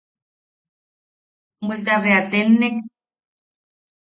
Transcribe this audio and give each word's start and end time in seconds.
Bweta 1.65 1.95
bea 2.03 2.21
tennek. 2.31 2.75